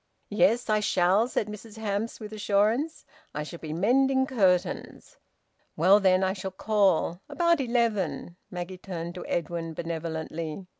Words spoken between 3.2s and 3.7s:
"I shall